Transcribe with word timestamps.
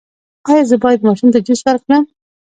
ایا 0.49 0.63
زه 0.69 0.75
باید 0.83 1.05
ماشوم 1.07 1.29
ته 1.33 1.39
جوس 1.45 1.61
ورکړم؟ 1.65 2.03